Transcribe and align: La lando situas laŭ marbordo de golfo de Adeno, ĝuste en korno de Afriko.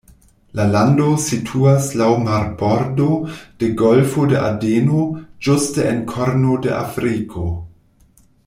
La 0.59 0.63
lando 0.75 1.09
situas 1.25 1.89
laŭ 1.99 2.07
marbordo 2.23 3.09
de 3.63 3.69
golfo 3.83 4.25
de 4.33 4.41
Adeno, 4.47 5.05
ĝuste 5.49 5.89
en 5.91 6.05
korno 6.15 6.61
de 6.65 6.77
Afriko. 6.83 7.47